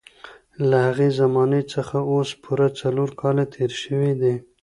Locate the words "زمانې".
1.19-1.61